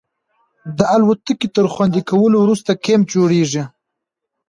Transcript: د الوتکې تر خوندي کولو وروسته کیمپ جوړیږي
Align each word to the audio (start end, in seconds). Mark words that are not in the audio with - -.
د 0.77 0.79
الوتکې 0.95 1.47
تر 1.55 1.65
خوندي 1.73 2.01
کولو 2.09 2.37
وروسته 2.41 2.71
کیمپ 2.85 3.05
جوړیږي 3.13 3.63